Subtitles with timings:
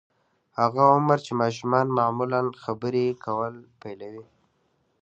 [0.59, 4.25] هغه عمر چې ماشومان معمولاً خبرې کول پيلوي.